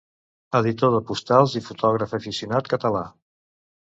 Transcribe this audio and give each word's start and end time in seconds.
Editor 0.59 0.93
de 0.95 1.01
postals 1.11 1.55
i 1.61 1.63
fotògraf 1.67 2.17
aficionat 2.19 2.73
català. 2.77 3.05